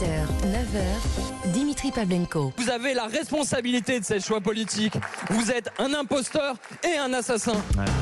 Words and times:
8h, 0.00 0.46
9h, 0.46 1.52
Dimitri 1.52 1.90
Pavlenko. 1.90 2.54
Vous 2.56 2.70
avez 2.70 2.94
la 2.94 3.06
responsabilité 3.06 4.00
de 4.00 4.04
ces 4.04 4.18
choix 4.18 4.40
politiques. 4.40 4.94
Vous 5.28 5.50
êtes 5.50 5.70
un 5.78 5.92
imposteur 5.92 6.54
et 6.82 6.96
un 6.96 7.12
assassin. 7.12 7.52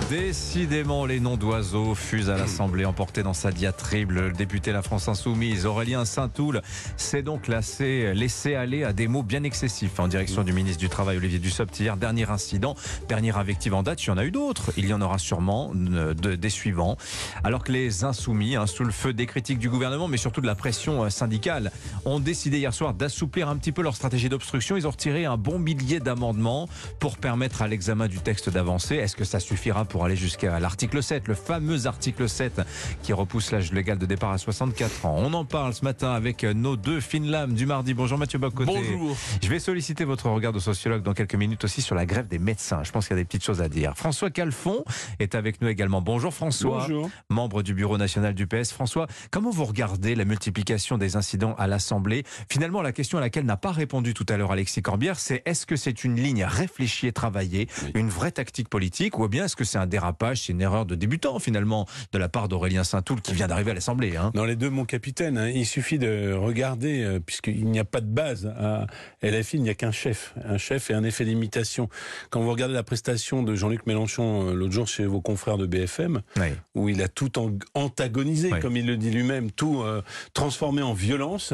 Décidément, 0.08 1.06
les 1.06 1.18
noms 1.18 1.36
d'oiseaux 1.36 1.96
fusent 1.96 2.30
à 2.30 2.36
l'Assemblée, 2.36 2.84
emportés 2.84 3.24
dans 3.24 3.32
sa 3.32 3.50
diatribe. 3.50 4.12
Le 4.12 4.30
député 4.30 4.70
La 4.70 4.82
France 4.82 5.08
Insoumise, 5.08 5.66
Aurélien 5.66 6.04
Saint-Toul, 6.04 6.62
s'est 6.96 7.22
donc 7.22 7.48
laissé, 7.48 8.12
laissé 8.14 8.54
aller 8.54 8.84
à 8.84 8.92
des 8.92 9.08
mots 9.08 9.24
bien 9.24 9.42
excessifs 9.42 9.98
en 9.98 10.06
direction 10.06 10.44
du 10.44 10.52
ministre 10.52 10.78
du 10.78 10.88
Travail, 10.88 11.16
Olivier 11.16 11.40
Dussopt. 11.40 11.80
Hier, 11.80 11.96
dernier 11.96 12.30
incident, 12.30 12.76
dernière 13.08 13.38
invective 13.38 13.74
en 13.74 13.82
date. 13.82 14.04
Il 14.04 14.08
y 14.08 14.10
en 14.10 14.18
a 14.18 14.24
eu 14.24 14.30
d'autres. 14.30 14.70
Il 14.76 14.86
y 14.86 14.94
en 14.94 15.00
aura 15.00 15.18
sûrement 15.18 15.72
euh, 15.74 16.14
de- 16.14 16.36
des 16.36 16.50
suivants. 16.50 16.96
Alors 17.42 17.64
que 17.64 17.72
les 17.72 18.04
Insoumis, 18.04 18.54
hein, 18.54 18.66
sous 18.68 18.84
le 18.84 18.92
feu 18.92 19.12
des 19.12 19.26
critiques 19.26 19.58
du 19.58 19.68
gouvernement, 19.68 20.06
mais 20.06 20.16
surtout 20.16 20.40
de 20.40 20.46
la 20.46 20.54
pression 20.54 21.02
euh, 21.04 21.10
syndicale, 21.10 21.72
ont 22.04 22.20
décidé 22.20 22.58
hier 22.58 22.74
soir 22.74 22.94
d'assouplir 22.94 23.48
un 23.48 23.56
petit 23.56 23.72
peu 23.72 23.82
leur 23.82 23.94
stratégie 23.96 24.28
d'obstruction. 24.28 24.76
Ils 24.76 24.86
ont 24.86 24.90
retiré 24.90 25.24
un 25.24 25.36
bon 25.36 25.58
millier 25.58 26.00
d'amendements 26.00 26.68
pour 26.98 27.18
permettre 27.18 27.62
à 27.62 27.68
l'examen 27.68 28.08
du 28.08 28.18
texte 28.18 28.50
d'avancer. 28.50 28.96
Est-ce 28.96 29.16
que 29.16 29.24
ça 29.24 29.40
suffira 29.40 29.84
pour 29.84 30.04
aller 30.04 30.16
jusqu'à 30.16 30.60
l'article 30.60 31.02
7, 31.02 31.28
le 31.28 31.34
fameux 31.34 31.86
article 31.86 32.28
7 32.28 32.62
qui 33.02 33.12
repousse 33.12 33.50
l'âge 33.52 33.72
légal 33.72 33.98
de 33.98 34.06
départ 34.06 34.30
à 34.30 34.38
64 34.38 35.06
ans? 35.06 35.16
On 35.18 35.32
en 35.34 35.44
parle 35.44 35.74
ce 35.74 35.84
matin 35.84 36.12
avec 36.12 36.44
nos 36.44 36.76
deux 36.76 37.00
fines 37.00 37.30
lames 37.30 37.54
du 37.54 37.66
mardi. 37.66 37.94
Bonjour 37.94 38.18
Mathieu 38.18 38.38
Bocoté. 38.38 38.72
Bonjour. 38.72 39.16
Je 39.42 39.48
vais 39.48 39.58
solliciter 39.58 40.04
votre 40.04 40.28
regard 40.28 40.52
de 40.52 40.58
sociologue 40.58 41.02
dans 41.02 41.14
quelques 41.14 41.34
minutes 41.34 41.64
aussi 41.64 41.82
sur 41.82 41.94
la 41.94 42.06
grève 42.06 42.28
des 42.28 42.38
médecins. 42.38 42.82
Je 42.84 42.90
pense 42.92 43.06
qu'il 43.06 43.16
y 43.16 43.20
a 43.20 43.22
des 43.22 43.26
petites 43.26 43.44
choses 43.44 43.62
à 43.62 43.68
dire. 43.68 43.92
François 43.96 44.30
Calfon 44.30 44.84
est 45.18 45.34
avec 45.34 45.60
nous 45.60 45.68
également. 45.68 46.00
Bonjour 46.00 46.32
François 46.32 46.80
Bonjour. 46.80 47.10
membre 47.28 47.62
du 47.62 47.74
bureau 47.74 47.98
national 47.98 48.34
du 48.34 48.46
PS. 48.46 48.72
François, 48.72 49.06
comment 49.30 49.50
vous 49.50 49.64
regardez 49.64 50.14
la 50.14 50.24
multiplication 50.24 50.98
des 50.98 51.16
incidents 51.16 51.54
à 51.58 51.66
l'Assemblée 51.78 52.24
Finalement, 52.50 52.82
la 52.82 52.90
question 52.92 53.18
à 53.18 53.20
laquelle 53.20 53.44
n'a 53.44 53.56
pas 53.56 53.70
répondu 53.70 54.12
tout 54.12 54.26
à 54.28 54.36
l'heure 54.36 54.50
Alexis 54.50 54.82
Corbière, 54.82 55.18
c'est 55.18 55.42
est-ce 55.46 55.64
que 55.64 55.76
c'est 55.76 56.02
une 56.02 56.16
ligne 56.16 56.44
réfléchie 56.44 57.06
et 57.06 57.12
travaillée, 57.12 57.68
une 57.94 58.08
vraie 58.08 58.32
tactique 58.32 58.68
politique, 58.68 59.16
ou 59.18 59.28
bien 59.28 59.44
est-ce 59.44 59.54
que 59.54 59.62
c'est 59.64 59.78
un 59.78 59.86
dérapage, 59.86 60.42
c'est 60.42 60.52
une 60.52 60.60
erreur 60.60 60.86
de 60.86 60.96
débutant 60.96 61.38
finalement 61.38 61.86
de 62.12 62.18
la 62.18 62.28
part 62.28 62.48
d'Aurélien 62.48 62.82
Saint-Toul 62.82 63.20
qui 63.20 63.32
vient 63.32 63.46
d'arriver 63.46 63.70
à 63.70 63.74
l'Assemblée 63.74 64.16
hein? 64.16 64.32
Dans 64.34 64.44
les 64.44 64.56
deux, 64.56 64.70
mon 64.70 64.84
capitaine, 64.84 65.38
hein, 65.38 65.48
il 65.48 65.66
suffit 65.66 65.98
de 66.00 66.32
regarder, 66.32 67.02
euh, 67.04 67.20
puisqu'il 67.20 67.66
n'y 67.66 67.78
a 67.78 67.84
pas 67.84 68.00
de 68.00 68.06
base 68.06 68.46
à 68.58 68.86
LFI, 69.22 69.58
il 69.58 69.62
n'y 69.62 69.70
a 69.70 69.74
qu'un 69.74 69.92
chef, 69.92 70.34
un 70.44 70.58
chef 70.58 70.90
et 70.90 70.94
un 70.94 71.04
effet 71.04 71.24
d'imitation. 71.24 71.88
Quand 72.30 72.40
vous 72.40 72.50
regardez 72.50 72.74
la 72.74 72.82
prestation 72.82 73.42
de 73.44 73.54
Jean-Luc 73.54 73.86
Mélenchon 73.86 74.48
euh, 74.48 74.52
l'autre 74.54 74.72
jour 74.72 74.88
chez 74.88 75.06
vos 75.06 75.20
confrères 75.20 75.58
de 75.58 75.66
BFM, 75.66 76.22
Oui. 76.38 76.48
où 76.74 76.88
il 76.88 77.02
a 77.02 77.08
tout 77.08 77.30
antagonisé, 77.74 78.50
Oui. 78.52 78.60
comme 78.60 78.76
il 78.76 78.86
le 78.86 78.96
dit 78.96 79.10
lui-même, 79.10 79.50
tout 79.52 79.82
euh, 79.82 80.02
transformé 80.34 80.82
en 80.82 80.94
violence, 80.94 81.52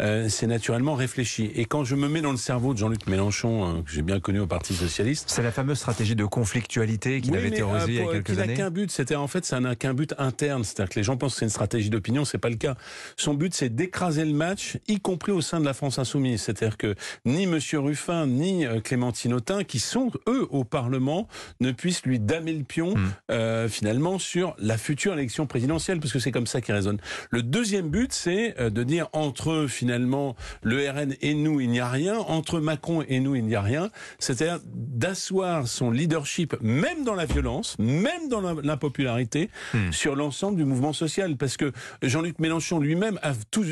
euh, 0.00 0.28
c'est 0.28 0.46
naturellement 0.46 0.94
réfléchi. 0.94 1.50
Et 1.54 1.64
quand 1.64 1.84
je 1.84 1.94
me 1.96 2.08
mets 2.08 2.20
dans 2.20 2.30
le 2.30 2.36
cerveau 2.36 2.72
de 2.74 2.78
Jean-Luc 2.78 3.06
Mélenchon, 3.06 3.78
euh, 3.78 3.82
que 3.82 3.90
j'ai 3.90 4.02
bien 4.02 4.20
connu 4.20 4.40
au 4.40 4.46
Parti 4.46 4.74
Socialiste, 4.74 5.26
C'est 5.28 5.42
la 5.42 5.52
fameuse 5.52 5.78
stratégie 5.78 6.14
de 6.16 6.24
conflictualité 6.24 7.20
qu'il 7.20 7.32
Oui, 7.32 7.38
avait 7.38 7.50
théorisée 7.50 7.84
euh, 7.84 7.88
il 7.88 7.94
y 7.94 7.98
a 7.98 8.02
pour- 8.02 8.12
quelques 8.12 8.30
n'a 8.30 8.42
années. 8.42 8.54
qu'un 8.54 8.70
but, 8.70 8.90
c'était 8.90 9.16
en 9.16 9.26
fait, 9.26 9.44
ça 9.44 9.60
n'a 9.60 9.74
qu'un 9.76 9.94
but 9.94 10.14
interne. 10.18 10.64
C'est-à-dire 10.64 10.90
que 10.94 10.98
les 10.98 11.02
gens 11.04 11.16
pensent 11.16 11.34
que 11.34 11.38
c'est 11.40 11.44
une 11.46 11.50
stratégie 11.50 11.90
d'opinion, 11.90 12.24
c'est 12.24 12.38
pas 12.38 12.48
le 12.50 12.56
cas. 12.56 12.76
Son 13.16 13.34
but, 13.34 13.54
c'est 13.54 13.74
d'écraser 13.74 14.24
le 14.24 14.32
match, 14.32 14.78
y 14.88 15.00
compris 15.00 15.32
au 15.32 15.40
sein 15.40 15.60
de 15.60 15.64
la 15.64 15.74
France 15.74 15.98
insoumise. 15.98 16.42
C'est-à-dire 16.42 16.76
que 16.76 16.94
ni 17.24 17.46
Monsieur 17.46 17.80
Ruffin, 17.80 18.26
ni 18.26 18.64
euh, 18.66 18.80
Clémentine 18.80 19.34
Autain, 19.34 19.64
qui 19.64 19.78
sont 19.78 20.10
eux 20.28 20.46
au 20.50 20.64
Parlement, 20.64 21.28
ne 21.60 21.72
puissent 21.72 22.04
lui 22.04 22.18
damer 22.20 22.52
le 22.52 22.64
pion 22.64 22.94
Hmm. 22.96 23.08
euh, 23.32 23.68
finalement 23.68 24.18
sur 24.18 24.54
la 24.58 24.78
future 24.78 25.12
élection 25.14 25.46
présidentielle, 25.46 25.98
parce 26.00 26.12
que 26.12 26.18
c'est 26.18 26.30
comme 26.30 26.46
ça 26.46 26.60
qu'il 26.60 26.74
raisonne. 26.74 26.98
Le 27.30 27.42
deuxième 27.42 27.88
but, 27.88 28.12
c'est 28.12 28.54
euh, 28.60 28.70
de 28.70 28.82
dire 28.84 29.08
entre 29.12 29.45
finalement 29.68 30.36
le 30.62 30.88
RN 30.90 31.14
et 31.20 31.34
nous, 31.34 31.60
il 31.60 31.70
n'y 31.70 31.80
a 31.80 31.88
rien, 31.88 32.18
entre 32.18 32.60
Macron 32.60 33.02
et 33.08 33.20
nous, 33.20 33.34
il 33.34 33.44
n'y 33.44 33.54
a 33.54 33.60
rien. 33.62 33.90
C'est-à-dire 34.18 34.60
d'asseoir 34.96 35.66
son 35.68 35.90
leadership, 35.90 36.56
même 36.60 37.04
dans 37.04 37.14
la 37.14 37.26
violence, 37.26 37.76
même 37.78 38.28
dans 38.28 38.40
la- 38.40 38.60
l'impopularité, 38.62 39.50
Hmm. 39.74 39.92
sur 39.92 40.16
l'ensemble 40.16 40.56
du 40.56 40.64
mouvement 40.64 40.92
social. 40.92 41.36
Parce 41.36 41.56
que 41.56 41.72
Jean-Luc 42.02 42.38
Mélenchon 42.38 42.78
lui-même 42.78 43.18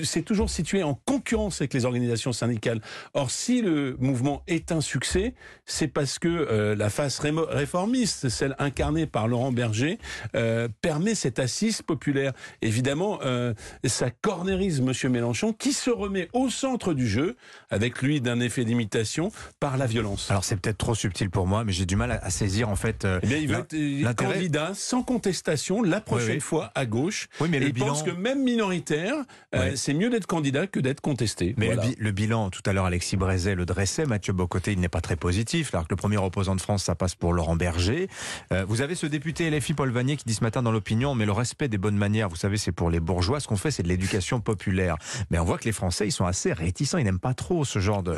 s'est 0.04 0.22
toujours 0.22 0.50
situé 0.50 0.82
en 0.82 0.94
concurrence 0.94 1.60
avec 1.60 1.75
les 1.75 1.84
organisations 1.84 2.32
syndicales. 2.32 2.81
Or, 3.15 3.31
si 3.31 3.62
le 3.62 3.97
mouvement 3.98 4.43
est 4.47 4.72
un 4.72 4.81
succès, 4.81 5.34
c'est 5.66 5.88
parce 5.88 6.19
que 6.19 6.28
euh, 6.28 6.75
la 6.77 6.91
face 6.91 7.19
réformiste, 7.21 8.28
celle 8.28 8.54
incarnée 8.59 9.06
par 9.06 9.28
Laurent 9.28 9.53
Berger, 9.53 9.98
euh, 10.37 10.69
permet 10.82 11.15
cette 11.15 11.38
assise 11.38 11.82
populaire. 11.82 12.32
Évidemment, 12.62 13.19
euh, 13.25 13.54
ça 13.84 14.10
cornérise 14.10 14.81
Monsieur 14.81 15.09
Mélenchon, 15.09 15.53
qui 15.64 15.72
se 15.72 15.88
remet 15.88 16.28
au 16.34 16.50
centre 16.50 16.92
du 16.92 17.08
jeu, 17.08 17.36
avec 17.70 18.02
lui 18.02 18.20
d'un 18.20 18.38
effet 18.41 18.66
d'imitation, 18.66 19.32
par 19.60 19.78
la 19.78 19.86
violence. 19.86 20.30
Alors 20.30 20.44
c'est 20.44 20.56
peut-être 20.56 20.76
trop 20.76 20.94
subtil 20.94 21.30
pour 21.30 21.47
moi, 21.47 21.64
mais 21.64 21.72
j'ai 21.72 21.86
du 21.86 21.97
mal 21.97 22.12
à, 22.12 22.22
à 22.22 22.28
saisir 22.28 22.69
en 22.69 22.76
fait. 22.76 23.06
euh, 23.06 23.19
Eh 23.22 23.26
bien, 23.26 23.38
il 23.38 23.48
veut 23.48 23.60
être 23.60 23.72
euh, 23.72 24.12
candidat 24.12 24.72
sans 24.74 25.03
contestation 25.03 25.82
la 25.82 26.03
prochaine 26.03 26.28
Oui, 26.28 26.34
oui. 26.34 26.41
fois 26.41 26.70
à 26.74 26.84
gauche. 26.84 27.28
Oui, 27.41 27.48
mais 27.50 27.56
Et 27.56 27.60
le 27.60 27.66
il 27.69 27.72
bilan. 27.72 27.86
pense 27.86 28.03
que 28.03 28.10
même 28.10 28.42
minoritaire, 28.42 29.14
euh, 29.54 29.72
c'est 29.74 29.94
mieux 29.94 30.10
d'être 30.10 30.26
candidat 30.26 30.66
que 30.66 30.80
d'être 30.80 31.00
contesté. 31.00 31.54
Mais 31.56 31.66
Voilà. 31.69 31.82
le, 31.84 31.88
bi- 31.88 31.97
le 31.98 32.10
bilan, 32.10 32.50
tout 32.50 32.60
à 32.66 32.74
l'heure, 32.74 32.84
Alexis 32.84 33.16
Brézet 33.16 33.54
le 33.54 33.64
dressait. 33.64 34.04
Mathieu 34.04 34.34
Bocoté, 34.34 34.72
il 34.72 34.80
n'est 34.80 34.91
pas 34.91 35.00
très 35.00 35.16
positif. 35.16 35.72
Alors 35.72 35.86
que 35.88 35.92
le 35.92 35.97
premier 35.97 36.19
opposant 36.19 36.56
de 36.56 36.60
France, 36.60 36.84
ça 36.84 36.94
passe 36.94 37.14
pour 37.14 37.32
Laurent 37.32 37.56
Berger. 37.56 38.08
Euh, 38.53 38.66
vous 38.69 38.82
avez 38.82 38.97
ce 38.97 39.06
député 39.06 39.48
LFI, 39.50 39.72
Paul 39.72 39.91
Vanier, 39.91 40.16
qui 40.19 40.24
dit 40.26 40.34
ce 40.34 40.44
matin 40.44 40.62
dans 40.62 40.72
l'opinion, 40.72 41.14
mais 41.14 41.24
le 41.24 41.32
respect 41.32 41.69
des 41.69 41.78
bonnes 41.78 41.97
manières, 41.97 42.28
vous 42.28 42.36
savez, 42.36 42.58
c'est 42.58 42.72
pour 42.72 42.91
les 42.91 43.00
bourgeois. 43.00 43.41
Ce 43.41 43.48
qu'on 43.48 43.56
fait, 43.56 43.70
c'est 43.70 43.82
de 43.82 43.88
l'éducation 43.88 44.41
populaire. 44.42 44.97
Mais 45.30 45.38
on 45.38 45.44
voit 45.44 45.53
que 45.59 45.65
les 45.65 45.72
Français, 45.72 46.06
ils 46.06 46.12
sont 46.12 46.26
assez 46.26 46.53
réticents. 46.53 46.98
Ils 46.98 47.04
n'aiment 47.04 47.19
pas 47.19 47.34
trop 47.34 47.65
ce 47.65 47.78
genre 47.78 48.03
de, 48.03 48.16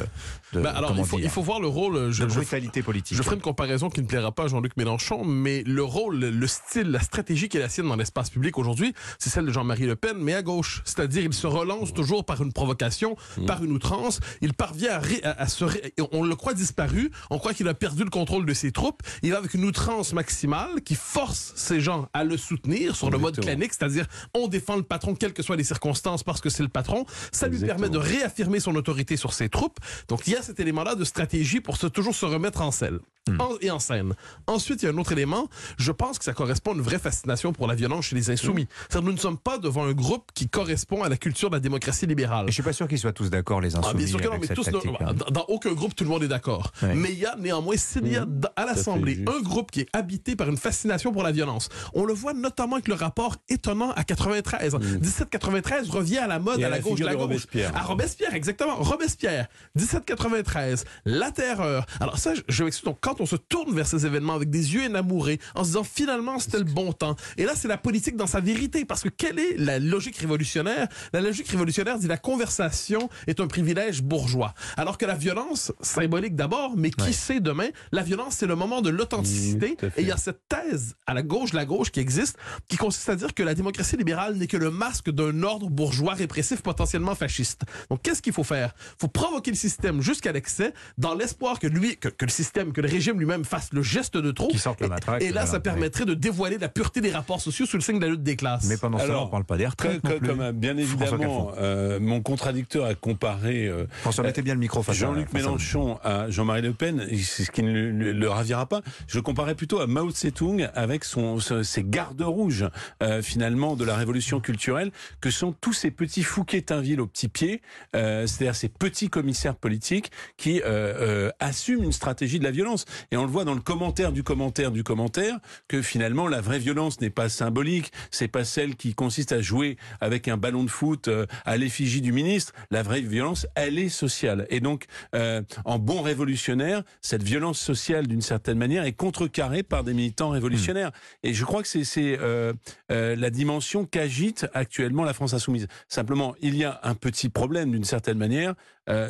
de 0.53 0.61
Ben 0.61 0.75
alors, 0.75 0.93
il 0.97 1.05
faut, 1.05 1.17
dire, 1.17 1.25
il 1.27 1.31
faut 1.31 1.43
voir 1.43 1.61
le 1.61 1.69
rôle. 1.69 2.11
Je, 2.11 2.25
de 2.25 2.29
brutalité 2.29 2.83
politique. 2.83 3.17
je 3.17 3.23
ferai 3.23 3.37
une 3.37 3.43
comparaison 3.43 3.89
qui 3.91 4.01
ne 4.03 4.07
plaira 4.07 4.33
pas 4.33 4.45
à 4.45 4.49
Jean-Luc 4.49 4.77
Mélenchon, 4.77 5.25
mais 5.25 5.63
le 5.67 5.83
rôle, 5.83 6.19
le 6.19 6.47
style, 6.47 6.91
la 6.91 7.01
stratégie 7.01 7.49
qui 7.49 7.57
est 7.57 7.61
la 7.61 7.69
sienne 7.69 7.89
dans 7.89 7.97
l'espace 7.97 8.31
public 8.31 8.59
aujourd'hui, 8.59 8.95
c'est 9.19 9.31
celle 9.31 9.47
de 9.47 9.53
Jean-Marie 9.53 9.87
Le 9.87 9.97
Pen, 9.97 10.17
mais 10.19 10.35
à 10.35 10.43
gauche. 10.43 10.83
C'est-à-dire, 10.85 11.23
il 11.25 11.33
se 11.33 11.47
relance 11.47 11.93
toujours 11.93 12.25
par 12.25 12.43
une 12.43 12.53
provocation, 12.53 13.17
par 13.47 13.63
une 13.65 13.73
outrance. 13.73 14.21
Il 14.41 14.55
parvient 14.55 14.93
à, 14.95 14.99
ré- 14.99 15.23
à- 15.25 15.43
à 15.43 15.47
se... 15.49 15.65
On 16.13 16.23
le 16.25 16.37
croit 16.37 16.55
disparu, 16.55 17.11
on 17.31 17.39
croit 17.39 17.55
qu'il 17.55 17.69
a 17.69 17.75
perdu 17.75 18.05
le 18.05 18.11
contrôle 18.11 18.47
de 18.47 18.55
ses 18.55 18.73
troupes. 18.73 19.03
Il 19.23 19.33
va 19.33 19.39
avec 19.39 19.55
une 19.55 19.65
outrance 19.65 20.13
maximale 20.13 20.81
qui 20.85 20.95
force 20.95 21.53
ces 21.57 21.81
gens 21.81 22.09
à 22.13 22.25
le 22.25 22.37
soutenir 22.37 22.95
sur 22.97 23.11
le 23.11 23.19
mode 23.19 23.39
clanique, 23.41 23.73
c'est-à-dire 23.73 24.07
on 24.35 24.49
défend 24.49 24.77
le 24.77 24.83
patron 24.83 25.15
quelles 25.15 25.33
que 25.33 25.43
soient 25.43 25.57
les 25.57 25.65
circonstances 25.65 26.23
parce 26.23 26.41
que 26.41 26.49
c'est 26.51 26.63
le 26.63 26.69
patron. 26.69 27.05
Ça 27.33 27.49
lui 27.49 27.59
permet 27.59 27.89
de 27.89 27.99
réaffirmer 27.99 28.61
son 28.61 28.75
autorité 28.77 29.17
sur 29.17 29.33
ses 29.33 29.49
troupes. 29.49 29.79
Donc 30.09 30.27
il 30.27 30.33
y 30.33 30.37
a 30.37 30.43
cet 30.43 30.61
élément-là 30.61 30.95
de 30.95 31.05
stratégie 31.05 31.61
pour 31.61 31.77
se, 31.77 31.87
toujours 31.87 32.15
se 32.15 32.27
remettre 32.27 32.61
en 32.63 32.71
selle 32.71 33.01
en- 33.39 33.57
et 33.61 33.71
en 33.71 33.79
scène. 33.79 34.15
Ensuite, 34.47 34.83
il 34.83 34.87
y 34.87 34.89
a 34.89 34.93
un 34.93 34.99
autre 34.99 35.13
élément. 35.13 35.49
Je 35.79 35.93
pense 35.93 36.19
que 36.19 36.25
ça 36.25 36.33
correspond 36.33 36.73
à 36.73 36.75
une 36.77 36.81
vraie 36.83 36.99
fascination 36.99 37.53
pour 37.53 37.67
la 37.67 37.75
violence 37.75 38.07
chez 38.07 38.17
les 38.17 38.31
insoumis. 38.31 38.69
C'est-à-dire, 38.89 39.07
nous 39.09 39.13
ne 39.15 39.19
sommes 39.19 39.39
pas 39.39 39.59
devant 39.59 39.85
un 39.85 39.93
groupe 39.93 40.31
qui 40.35 40.49
correspond 40.49 41.03
à 41.03 41.09
la 41.09 41.17
culture 41.17 41.51
de 41.51 41.57
la 41.57 41.61
démocratie 41.61 42.07
libérale. 42.07 42.45
Et 42.47 42.49
je 42.49 42.55
suis 42.55 42.63
pas 42.63 42.73
sûr 42.73 42.87
qu'ils 42.89 42.99
soient 42.99 43.13
tous 43.13 43.31
d'accord, 43.31 43.61
les 43.61 43.75
Ah, 43.75 43.79
insoumis, 43.81 43.99
bien 43.99 44.07
sûr 44.07 44.21
que 44.21 44.25
non, 44.27 44.33
avec 44.35 44.49
mais 44.49 44.55
tous, 44.55 44.65
tactique, 44.65 44.85
non, 44.85 44.97
hein. 45.01 45.13
dans, 45.15 45.31
dans 45.31 45.45
aucun 45.49 45.73
groupe, 45.73 45.95
tout 45.95 46.05
le 46.05 46.11
monde 46.11 46.23
est 46.23 46.29
d'accord. 46.29 46.73
Ouais. 46.83 46.95
Mais 46.95 47.13
il 47.13 47.19
y 47.19 47.27
a 47.27 47.35
néanmoins, 47.37 47.77
s'il 47.77 48.07
y 48.09 48.17
a 48.17 48.25
d- 48.25 48.49
à 48.57 48.65
l'Assemblée 48.65 49.25
un 49.27 49.41
groupe 49.43 49.71
qui 49.71 49.81
est 49.81 49.89
habité 49.93 50.37
par 50.37 50.49
une 50.49 50.57
fascination 50.57 51.13
pour 51.13 51.23
la 51.23 51.33
violence, 51.33 51.69
on 51.95 52.05
le 52.05 52.13
voit 52.15 52.33
notamment 52.35 52.75
avec 52.75 52.89
le 52.89 52.95
rapport 52.95 53.37
étonnant 53.49 53.91
à 53.93 54.05
93. 54.05 54.75
1793 55.01 55.91
revient 55.91 56.19
à 56.19 56.27
la 56.27 56.39
mode 56.39 56.61
Et 56.61 56.65
à 56.65 56.69
la 56.69 56.77
la 56.77 56.83
gauche 56.83 57.01
la 57.01 57.11
de 57.11 57.15
gauche. 57.15 57.23
Robespierre. 57.23 57.77
À 57.77 57.83
Robespierre, 57.83 58.35
exactement. 58.35 58.77
Robespierre, 58.77 59.47
1793, 59.75 60.85
la 61.05 61.31
terreur. 61.31 61.87
Alors 62.01 62.19
ça, 62.19 62.35
je, 62.35 62.43
je 62.49 62.65
m'excuse. 62.65 62.85
Donc 62.85 62.99
quand 63.01 63.16
on 63.21 63.27
se 63.27 63.37
tourne 63.37 63.75
vers 63.75 63.87
ces 63.87 64.07
événements 64.07 64.35
avec 64.35 64.51
des 64.51 64.75
yeux 64.75 64.83
énamourés, 64.85 65.39
en 65.55 65.63
se 65.63 65.69
disant 65.69 65.85
finalement 65.85 66.39
c'était 66.39 66.59
le 66.59 66.65
bon 66.65 66.93
temps. 66.93 67.17
Et 67.37 67.45
là, 67.45 67.53
c'est 67.55 67.69
la 67.69 67.79
politique 67.79 68.17
dans 68.17 68.27
sa 68.27 68.41
vérité, 68.41 68.85
parce 68.85 69.03
que 69.03 69.09
quelle 69.09 69.39
est 69.39 69.57
la 69.57 69.79
logique 69.79 70.17
révolutionnaire? 70.17 70.89
La 71.13 71.21
logique 71.21 71.49
révolutionnaire 71.49 71.99
dit 71.99 72.07
la 72.09 72.19
conversation 72.19 73.09
est 73.27 73.41
un 73.41 73.47
privilège 73.47 74.03
bourgeois, 74.03 74.55
alors 74.77 74.99
que 74.99 75.07
la 75.07 75.15
violence 75.15 75.73
symbolique 75.81 76.35
d'abord, 76.37 76.77
mais 76.77 76.91
qui 76.91 77.07
Ouais. 77.07 77.13
sait 77.13 77.41
demain? 77.41 77.69
La 77.93 78.03
violence, 78.03 78.35
c'est 78.39 78.47
le 78.47 78.57
moment 78.57 78.81
de 78.83 78.91
l'authenticité. 78.91 79.77
Et 79.97 80.03
il 80.03 80.07
y 80.09 80.13
a 80.13 80.17
cette 80.17 80.41
thèse 80.49 80.95
à 81.07 81.15
la 81.15 81.23
gauche, 81.23 81.53
de 81.53 81.57
la 81.57 81.65
gauche 81.65 81.91
qui 81.93 82.01
existe, 82.01 82.37
qui 82.69 82.77
consiste 82.77 83.09
à 83.09 83.15
dire 83.17 83.33
que 83.33 83.43
la 83.45 83.55
démocratie 83.55 83.97
libérale 83.97 84.35
n'est 84.37 84.49
que 84.49 84.57
le 84.57 84.71
masque 84.71 85.11
d'un 85.11 85.43
ordre 85.45 85.69
bourgeois 85.71 86.15
répressif 86.15 86.63
potentiellement 86.63 87.15
fasciste. 87.15 87.63
Donc 87.91 88.03
qu'est-ce 88.03 88.21
qu'il 88.23 88.33
faut 88.33 88.43
faire? 88.45 88.75
Il 88.95 89.01
faut 89.03 89.09
provoquer 89.09 89.51
le 89.53 89.57
système 89.57 90.01
jusqu'à 90.03 90.33
l'excès, 90.33 90.73
dans 90.99 91.15
l'espoir 91.15 91.61
que 91.61 91.69
lui, 91.69 91.97
que, 91.97 92.09
que 92.09 92.25
le 92.25 92.31
système, 92.31 92.73
que 92.73 92.81
le 92.81 92.89
régime 92.89 93.06
régime 93.07 93.19
lui-même 93.21 93.45
fasse 93.45 93.73
le 93.73 93.83
geste 93.83 94.17
de 94.17 94.31
trop. 94.31 94.49
Qui 94.49 94.59
sorte 94.59 94.81
la 94.81 94.87
Et- 94.87 94.91
matraque, 94.91 95.23
Et, 95.23 95.33
là, 95.33 95.47
ça 95.47 95.61
permettrait 95.61 96.05
de 96.05 96.15
dévoiler 96.15 96.59
la 96.59 96.69
pureté 96.69 97.01
des 97.01 97.11
rapports 97.13 97.41
sociaux 97.41 97.67
sous 97.67 97.77
le 97.77 97.83
signe 97.83 97.99
de 97.99 98.05
la 98.05 98.11
lutte 98.11 98.23
des 98.23 98.37
classes. 98.37 98.65
Mais 98.69 98.77
pendant 98.77 98.99
ce 98.99 99.07
temps, 99.07 99.25
on 99.25 99.29
parle 99.29 99.45
pas 99.45 99.57
des 99.57 99.67
retraites. 99.67 100.01
Comme, 100.01 100.13
non 100.13 100.19
plus. 100.19 100.29
comme, 100.29 100.41
euh, 100.41 100.53
bien 100.53 100.77
évidemment, 100.77 101.53
euh, 101.59 102.01
mon 102.01 102.21
contradicteur 102.21 102.85
a 102.87 102.95
comparé 102.95 103.67
euh, 103.69 103.87
François, 104.01 104.25
mettez 104.25 104.43
bien 104.43 104.55
le 104.55 104.61
micro 104.61 104.83
Jean-Luc. 104.89 105.33
Mélenchon 105.33 105.99
à 106.03 106.31
Jean-Marie 106.31 106.63
Le 106.63 106.73
Pen, 106.73 107.07
c'est 107.23 107.45
ce 107.45 107.51
qui 107.51 107.63
ne 107.63 107.73
le, 107.73 108.13
le 108.13 108.29
ravira 108.29 108.67
pas. 108.67 108.81
Je 109.07 109.17
le 109.19 109.23
comparais 109.23 109.55
plutôt 109.55 109.81
à 109.81 109.87
Mao 109.87 110.11
Tse-tung 110.11 110.69
avec 110.75 111.05
son, 111.05 111.39
ses 111.41 111.85
gardes 111.85 112.23
rouges, 112.23 112.69
euh, 113.03 113.23
finalement, 113.23 113.77
de 113.77 113.85
la 113.85 113.97
révolution 113.97 114.41
culturelle, 114.41 114.91
que 115.21 115.31
sont 115.31 115.53
tous 115.53 115.73
ces 115.73 115.91
petits 115.91 116.23
Fouquetinville 116.23 117.01
au 117.01 117.07
petit 117.07 117.29
pied, 117.29 117.63
euh, 117.95 118.27
c'est-à-dire 118.27 118.55
ces 118.57 118.69
petits 118.69 119.09
commissaires 119.09 119.55
politiques 119.57 120.11
qui 120.37 120.61
euh, 120.61 120.65
euh, 120.67 121.31
assument 121.41 121.85
une 121.85 121.93
stratégie 121.93 122.39
de 122.39 122.45
la 122.45 122.51
violence. 122.51 122.85
Et 123.11 123.17
on 123.17 123.25
le 123.25 123.31
voit 123.31 123.45
dans 123.45 123.55
le 123.55 123.61
commentaire 123.61 124.13
du 124.13 124.23
commentaire 124.23 124.71
du 124.71 124.85
commentaire, 124.85 125.39
que 125.69 125.83
finalement, 125.83 126.29
la 126.29 126.41
vraie 126.41 126.59
violence 126.59 127.01
n'est 127.01 127.11
pas 127.11 127.29
symbolique, 127.29 127.93
c'est 128.11 128.29
pas 128.29 128.45
celle 128.45 128.77
qui 128.77 128.95
consiste 128.95 129.33
à 129.33 129.41
jouer 129.41 129.77
avec 130.01 130.29
un 130.29 130.37
ballon 130.37 130.65
de 130.65 130.71
foot 130.71 131.09
euh, 131.09 131.27
à 131.45 131.57
l'effigie 131.57 132.01
du 132.01 132.13
ministre. 132.13 132.53
La 132.71 132.83
vraie 132.83 133.01
violence, 133.01 133.47
elle 133.55 133.79
est 133.79 133.89
sociale. 133.89 134.47
Et 134.51 134.61
donc, 134.61 134.87
euh, 135.15 135.43
en 135.65 135.79
bon 135.79 136.03
révolutionnaire, 136.03 136.83
cette 137.01 137.23
violence 137.23 137.59
sociale, 137.59 138.07
d'une 138.07 138.21
certaine 138.23 138.59
manière, 138.59 138.85
est 138.85 138.93
contrecarrée 138.93 139.63
par 139.63 139.85
des 139.85 139.95
militants 139.95 140.31
révolutionnaires. 140.31 140.93
Et 141.23 141.35
je 141.35 141.45
crois 141.45 141.63
que 141.63 141.69
c'est 141.69 142.19
euh, 142.21 142.53
la 142.89 143.31
dimension 143.31 143.85
qu'agite 143.85 144.47
actuellement 144.55 145.05
la 145.05 145.15
France 145.15 145.35
insoumise. 145.35 145.67
Simplement, 145.89 146.35
il 146.41 146.57
y 146.57 146.65
a 146.65 146.81
un 146.83 146.95
petit 146.95 147.29
problème, 147.29 147.71
d'une 147.71 147.85
certaine 147.85 148.19
manière, 148.19 148.55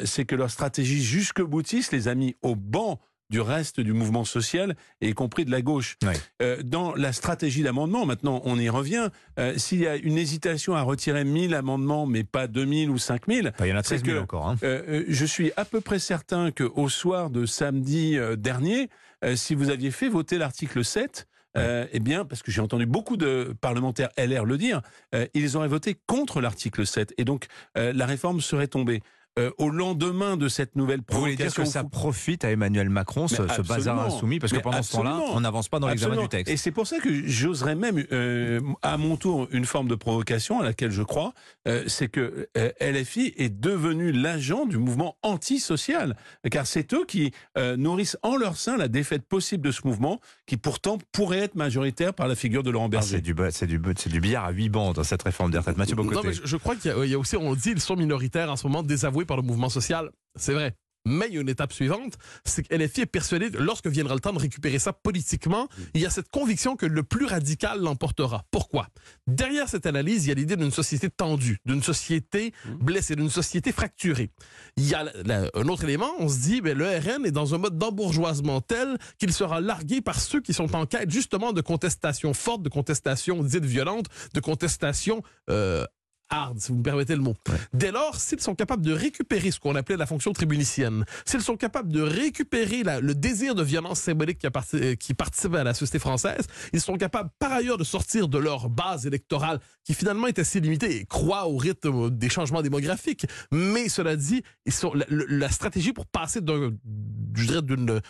c'est 0.04 0.24
que 0.24 0.34
leur 0.34 0.50
stratégie 0.50 1.02
jusque 1.02 1.42
boutiste 1.42 1.92
les 1.92 2.08
a 2.08 2.14
mis 2.14 2.34
au 2.42 2.56
banc 2.56 2.98
du 3.30 3.40
reste 3.40 3.80
du 3.80 3.92
mouvement 3.92 4.24
social, 4.24 4.76
et 5.00 5.08
y 5.08 5.14
compris 5.14 5.44
de 5.44 5.50
la 5.50 5.62
gauche. 5.62 5.96
Euh, 6.42 6.62
dans 6.62 6.94
la 6.94 7.12
stratégie 7.12 7.62
d'amendement, 7.62 8.06
maintenant 8.06 8.40
on 8.44 8.58
y 8.58 8.68
revient, 8.68 9.08
euh, 9.38 9.54
s'il 9.58 9.80
y 9.80 9.86
a 9.86 9.96
une 9.96 10.16
hésitation 10.16 10.74
à 10.76 10.82
retirer 10.82 11.24
1000 11.24 11.54
amendements, 11.54 12.06
mais 12.06 12.22
pas 12.24 12.46
2000 12.46 12.90
ou 12.90 12.98
5000, 12.98 13.52
Enfin, 13.54 13.66
il 13.66 13.70
y 13.70 13.72
en 13.72 13.76
a 13.76 13.82
c'est 13.82 13.96
13 13.98 14.04
000 14.04 14.16
que- 14.18 14.22
encore. 14.22 14.48
hein. 14.48 14.56
euh, 14.62 15.04
je 15.08 15.24
suis 15.24 15.50
à 15.56 15.64
peu 15.64 15.80
près 15.80 15.98
certain 15.98 16.50
que 16.52 16.64
au 16.64 16.88
soir 16.88 17.30
de 17.30 17.46
samedi 17.46 18.16
dernier, 18.38 18.88
si 19.34 19.54
vous 19.54 19.70
aviez 19.70 19.90
fait 19.90 20.08
voter 20.08 20.38
l'article 20.38 20.84
7, 20.84 21.26
euh, 21.56 21.86
eh 21.90 22.00
bien, 22.00 22.24
parce 22.26 22.42
que 22.42 22.52
j'ai 22.52 22.60
entendu 22.60 22.84
beaucoup 22.86 23.16
de 23.16 23.54
parlementaires 23.62 24.10
LR 24.18 24.44
le 24.44 24.58
dire, 24.58 24.82
euh, 25.14 25.26
ils 25.34 25.56
auraient 25.56 25.68
voté 25.68 25.96
contre 26.06 26.40
l'article 26.42 26.86
7 26.86 27.14
et 27.16 27.24
donc 27.24 27.46
euh, 27.78 27.92
la 27.94 28.04
réforme 28.06 28.40
serait 28.42 28.68
tombée. 28.68 29.00
Euh, 29.38 29.50
au 29.58 29.68
lendemain 29.68 30.38
de 30.38 30.48
cette 30.48 30.76
nouvelle 30.76 31.00
Vous 31.06 31.18
voulez 31.20 31.36
dire 31.36 31.48
provocation, 31.52 31.62
que 31.64 31.68
ça 31.68 31.84
profite 31.84 32.42
à 32.42 32.50
Emmanuel 32.50 32.88
Macron, 32.88 33.28
ce, 33.28 33.42
bazar 33.60 34.00
insoumis 34.00 34.38
Parce 34.38 34.50
que 34.50 34.58
pendant 34.60 34.82
ce 34.82 34.92
temps-là, 34.92 35.20
on 35.34 35.40
n'avance 35.40 35.68
pas 35.68 35.78
dans 35.78 35.88
l'examen 35.88 36.16
du 36.22 36.28
texte. 36.28 36.50
Et 36.50 36.56
c'est 36.56 36.70
pour 36.70 36.86
ça 36.86 36.98
que 37.00 37.26
j'oserais 37.28 37.74
même, 37.74 38.02
euh, 38.12 38.60
à 38.80 38.96
mon 38.96 39.18
tour, 39.18 39.46
une 39.50 39.66
forme 39.66 39.88
de 39.88 39.94
provocation 39.94 40.60
à 40.60 40.64
laquelle 40.64 40.90
je 40.90 41.02
crois, 41.02 41.34
euh, 41.68 41.84
c'est 41.86 42.08
que 42.08 42.48
euh, 42.56 42.70
LFI 42.80 43.34
est 43.36 43.50
devenu 43.50 44.10
l'agent 44.10 44.64
du 44.64 44.78
mouvement 44.78 45.18
antisocial, 45.22 46.16
car 46.50 46.66
c'est 46.66 46.94
eux 46.94 47.04
qui 47.06 47.30
euh, 47.58 47.76
nourrissent 47.76 48.16
en 48.22 48.36
leur 48.36 48.56
sein 48.56 48.78
la 48.78 48.88
défaite 48.88 49.26
possible 49.28 49.66
de 49.66 49.70
ce 49.70 49.82
mouvement, 49.84 50.18
qui 50.46 50.56
pourtant 50.56 50.96
pourrait 51.12 51.40
être 51.40 51.56
majoritaire 51.56 52.14
par 52.14 52.26
la 52.26 52.36
figure 52.36 52.62
de 52.62 52.70
Laurent 52.70 52.86
Ah, 52.86 52.88
Berger. 52.88 53.16
c'est 53.16 53.20
du, 53.20 53.34
ba- 53.34 53.50
c'est 53.50 53.66
du, 53.66 53.78
c'est 53.98 54.08
du 54.10 54.20
billard 54.20 54.46
à 54.46 54.50
8 54.50 54.70
bandes, 54.70 55.02
cette 55.02 55.24
réforme 55.24 55.50
des 55.50 55.58
retraites. 55.58 55.76
Mathieu 55.76 55.94
Non, 55.94 56.04
Bocoté. 56.04 56.28
mais 56.28 56.32
je, 56.32 56.40
je 56.42 56.56
crois 56.56 56.74
qu'il 56.74 56.90
y, 56.90 56.94
a- 56.94 57.04
il 57.04 57.10
y 57.10 57.14
a 57.14 57.18
aussi, 57.18 57.36
on 57.36 57.50
le 57.50 57.56
dit, 57.58 57.72
ils 57.72 57.80
sont 57.82 57.96
minoritaires 57.96 58.50
en 58.50 58.56
ce 58.56 58.66
moment, 58.66 58.82
désavoués 58.82 59.25
par 59.26 59.36
le 59.36 59.42
mouvement 59.42 59.68
social. 59.68 60.10
C'est 60.36 60.54
vrai. 60.54 60.76
Mais 61.06 61.28
il 61.28 61.34
y 61.34 61.38
a 61.38 61.40
une 61.40 61.48
étape 61.48 61.72
suivante, 61.72 62.14
c'est 62.44 62.66
que 62.66 62.74
LFI 62.74 63.02
est 63.02 63.06
persuadé, 63.06 63.48
lorsque 63.50 63.86
viendra 63.86 64.14
le 64.14 64.20
temps 64.20 64.32
de 64.32 64.40
récupérer 64.40 64.80
ça 64.80 64.92
politiquement, 64.92 65.68
il 65.94 66.00
y 66.00 66.06
a 66.06 66.10
cette 66.10 66.28
conviction 66.30 66.74
que 66.74 66.84
le 66.84 67.04
plus 67.04 67.26
radical 67.26 67.80
l'emportera. 67.80 68.44
Pourquoi? 68.50 68.88
Derrière 69.28 69.68
cette 69.68 69.86
analyse, 69.86 70.26
il 70.26 70.30
y 70.30 70.32
a 70.32 70.34
l'idée 70.34 70.56
d'une 70.56 70.72
société 70.72 71.08
tendue, 71.08 71.60
d'une 71.64 71.80
société 71.80 72.52
blessée, 72.80 73.14
d'une 73.14 73.30
société 73.30 73.70
fracturée. 73.70 74.32
Il 74.76 74.88
y 74.88 74.94
a 74.94 75.04
un 75.54 75.68
autre 75.68 75.84
élément, 75.84 76.10
on 76.18 76.28
se 76.28 76.40
dit, 76.40 76.60
ben, 76.60 76.76
le 76.76 76.86
RN 76.86 77.24
est 77.24 77.30
dans 77.30 77.54
un 77.54 77.58
mode 77.58 77.78
d'embourgeoisement 77.78 78.60
tel 78.60 78.98
qu'il 79.18 79.32
sera 79.32 79.60
largué 79.60 80.00
par 80.00 80.18
ceux 80.18 80.40
qui 80.40 80.52
sont 80.52 80.74
en 80.74 80.86
quête 80.86 81.12
justement 81.12 81.52
de 81.52 81.60
contestation 81.60 82.34
forte, 82.34 82.62
de 82.62 82.68
contestation 82.68 83.44
dite 83.44 83.64
violente, 83.64 84.06
de 84.34 84.40
contestation 84.40 85.22
euh, 85.50 85.86
hard, 86.30 86.58
si 86.60 86.72
vous 86.72 86.78
me 86.78 86.82
permettez 86.82 87.14
le 87.14 87.22
mot. 87.22 87.34
Dès 87.72 87.92
lors, 87.92 88.16
s'ils 88.20 88.40
sont 88.40 88.54
capables 88.54 88.82
de 88.84 88.92
récupérer 88.92 89.50
ce 89.50 89.60
qu'on 89.60 89.74
appelait 89.74 89.96
la 89.96 90.06
fonction 90.06 90.32
tribunicienne, 90.32 91.04
s'ils 91.24 91.42
sont 91.42 91.56
capables 91.56 91.92
de 91.92 92.00
récupérer 92.02 92.82
la- 92.82 93.00
le 93.00 93.14
désir 93.14 93.54
de 93.54 93.62
violence 93.62 94.00
symbolique 94.00 94.38
qui, 94.38 94.46
apparti- 94.46 94.76
euh, 94.82 94.94
qui 94.94 95.14
participe 95.14 95.54
à 95.54 95.64
la 95.64 95.74
société 95.74 95.98
française, 95.98 96.46
ils 96.72 96.80
sont 96.80 96.96
capables 96.96 97.30
par 97.38 97.52
ailleurs 97.52 97.78
de 97.78 97.84
sortir 97.84 98.28
de 98.28 98.38
leur 98.38 98.68
base 98.68 99.06
électorale 99.06 99.60
qui 99.84 99.94
finalement 99.94 100.26
est 100.26 100.38
assez 100.38 100.60
limitée 100.60 101.00
et 101.00 101.04
croit 101.06 101.46
au 101.46 101.56
rythme 101.56 102.10
des 102.10 102.28
changements 102.28 102.62
démographiques. 102.62 103.26
Mais 103.52 103.88
cela 103.88 104.16
dit, 104.16 104.42
ils 104.64 104.72
sont, 104.72 104.92
la, 104.94 105.06
la 105.10 105.48
stratégie 105.50 105.92
pour 105.92 106.06
passer 106.06 106.40
d'un, 106.40 106.72
je 107.34 107.46
dirais, 107.46 107.62
d'une 107.62 108.00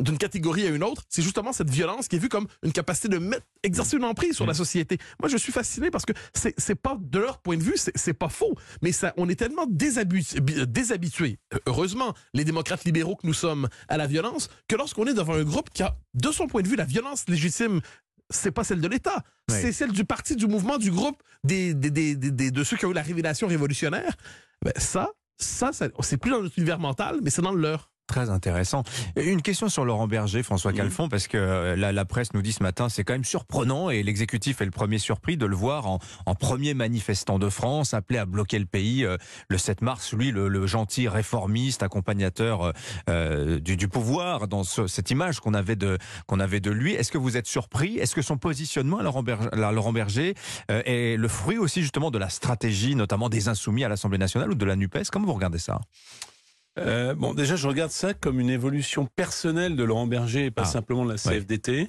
d'une 0.00 0.16
catégorie 0.16 0.66
à 0.66 0.70
une 0.70 0.82
autre, 0.82 1.02
c'est 1.08 1.20
justement 1.22 1.52
cette 1.52 1.68
violence 1.68 2.08
qui 2.08 2.16
est 2.16 2.18
vue 2.18 2.30
comme 2.30 2.46
une 2.62 2.72
capacité 2.72 3.08
de 3.08 3.18
mettre, 3.18 3.44
exercer 3.62 3.96
une 3.98 4.04
emprise 4.04 4.34
sur 4.34 4.46
la 4.46 4.54
société. 4.54 4.98
Moi, 5.20 5.28
je 5.28 5.36
suis 5.36 5.52
fasciné 5.52 5.90
parce 5.90 6.06
que 6.06 6.12
c'est 6.34 6.54
c'est 6.58 6.74
pas 6.74 6.96
de 6.98 7.18
leur 7.18 7.38
point 7.38 7.56
de 7.58 7.62
vue, 7.62 7.74
c'est 7.76 7.92
c'est 7.96 8.14
pas 8.14 8.30
faux, 8.30 8.54
mais 8.80 8.90
ça, 8.92 9.12
on 9.18 9.28
est 9.28 9.34
tellement 9.34 9.66
déshabitu- 9.66 10.40
bi- 10.40 10.66
déshabitués, 10.66 11.38
euh, 11.54 11.58
heureusement, 11.66 12.14
les 12.32 12.44
démocrates 12.44 12.84
libéraux 12.84 13.16
que 13.16 13.26
nous 13.26 13.34
sommes 13.34 13.68
à 13.88 13.96
la 13.98 14.06
violence, 14.06 14.48
que 14.66 14.76
lorsqu'on 14.76 15.06
est 15.06 15.14
devant 15.14 15.34
un 15.34 15.44
groupe 15.44 15.68
qui 15.70 15.82
a, 15.82 15.94
de 16.14 16.30
son 16.32 16.46
point 16.46 16.62
de 16.62 16.68
vue, 16.68 16.76
la 16.76 16.84
violence 16.86 17.24
légitime 17.28 17.80
c'est 18.30 18.50
pas 18.50 18.64
celle 18.64 18.80
de 18.80 18.88
l'État, 18.88 19.22
Oui. 19.50 19.58
c'est 19.60 19.72
celle 19.72 19.92
du 19.92 20.06
parti, 20.06 20.36
du 20.36 20.46
mouvement, 20.46 20.78
du 20.78 20.90
groupe, 20.90 21.22
des, 21.44 21.74
des, 21.74 21.90
des, 21.90 22.16
des- 22.16 22.30
des- 22.30 22.50
de 22.50 22.64
ceux 22.64 22.78
qui 22.78 22.86
ont 22.86 22.90
eu 22.90 22.94
la 22.94 23.02
révélation 23.02 23.46
révolutionnaire. 23.46 24.16
Ben 24.64 24.72
ça, 24.78 25.10
ça, 25.36 25.70
ça 25.74 25.88
c'est 26.00 26.16
plus 26.16 26.30
dans 26.30 26.40
notre 26.40 26.58
univers 26.58 26.78
mental, 26.78 27.18
mais 27.22 27.28
c'est 27.28 27.42
dans 27.42 27.52
le 27.52 27.60
leur. 27.60 27.91
Très 28.12 28.28
intéressant. 28.28 28.82
Une 29.16 29.40
question 29.40 29.70
sur 29.70 29.86
Laurent 29.86 30.06
Berger, 30.06 30.42
François 30.42 30.72
Calfon, 30.74 31.08
parce 31.08 31.28
que 31.28 31.38
euh, 31.38 31.76
la, 31.76 31.92
la 31.92 32.04
presse 32.04 32.34
nous 32.34 32.42
dit 32.42 32.52
ce 32.52 32.62
matin, 32.62 32.90
c'est 32.90 33.04
quand 33.04 33.14
même 33.14 33.24
surprenant 33.24 33.88
et 33.88 34.02
l'exécutif 34.02 34.60
est 34.60 34.66
le 34.66 34.70
premier 34.70 34.98
surpris 34.98 35.38
de 35.38 35.46
le 35.46 35.56
voir 35.56 35.86
en, 35.86 35.98
en 36.26 36.34
premier 36.34 36.74
manifestant 36.74 37.38
de 37.38 37.48
France, 37.48 37.94
appelé 37.94 38.18
à 38.18 38.26
bloquer 38.26 38.58
le 38.58 38.66
pays 38.66 39.06
euh, 39.06 39.16
le 39.48 39.56
7 39.56 39.80
mars. 39.80 40.12
Lui, 40.12 40.30
le, 40.30 40.48
le 40.48 40.66
gentil 40.66 41.08
réformiste, 41.08 41.82
accompagnateur 41.82 42.60
euh, 42.66 42.72
euh, 43.08 43.58
du, 43.60 43.78
du 43.78 43.88
pouvoir, 43.88 44.46
dans 44.46 44.62
ce- 44.62 44.86
cette 44.86 45.10
image 45.10 45.40
qu'on 45.40 45.54
avait 45.54 45.76
de 45.76 45.96
qu'on 46.26 46.38
avait 46.38 46.60
de 46.60 46.70
lui. 46.70 46.92
Est-ce 46.92 47.10
que 47.12 47.18
vous 47.18 47.38
êtes 47.38 47.46
surpris? 47.46 47.96
Est-ce 47.98 48.14
que 48.14 48.20
son 48.22 48.36
positionnement 48.36 48.98
à 48.98 49.02
Laurent 49.02 49.22
Berger, 49.22 49.48
à 49.52 49.72
Laurent 49.72 49.94
Berger 49.94 50.34
euh, 50.70 50.82
est 50.84 51.16
le 51.16 51.28
fruit 51.28 51.56
aussi 51.56 51.80
justement 51.80 52.10
de 52.10 52.18
la 52.18 52.28
stratégie, 52.28 52.94
notamment 52.94 53.30
des 53.30 53.48
insoumis 53.48 53.84
à 53.84 53.88
l'Assemblée 53.88 54.18
nationale 54.18 54.50
ou 54.50 54.54
de 54.54 54.66
la 54.66 54.76
Nupes? 54.76 54.98
Comment 55.10 55.26
vous 55.26 55.32
regardez 55.34 55.58
ça? 55.58 55.80
Euh, 56.78 57.14
bon, 57.14 57.34
déjà, 57.34 57.54
je 57.56 57.68
regarde 57.68 57.90
ça 57.90 58.14
comme 58.14 58.40
une 58.40 58.48
évolution 58.48 59.04
personnelle 59.04 59.76
de 59.76 59.84
Laurent 59.84 60.06
Berger 60.06 60.46
et 60.46 60.50
pas 60.50 60.62
Ah. 60.62 60.66
simplement 60.66 61.04
de 61.04 61.10
la 61.10 61.18
CFDT, 61.18 61.88